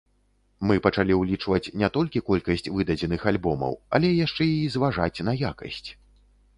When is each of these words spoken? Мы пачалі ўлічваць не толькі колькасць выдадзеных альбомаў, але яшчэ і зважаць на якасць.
Мы 0.69 0.75
пачалі 0.85 1.17
ўлічваць 1.19 1.73
не 1.83 1.91
толькі 1.99 2.23
колькасць 2.31 2.71
выдадзеных 2.79 3.21
альбомаў, 3.35 3.73
але 3.99 4.13
яшчэ 4.25 4.43
і 4.59 4.61
зважаць 4.79 5.23
на 5.31 5.41
якасць. 5.49 5.89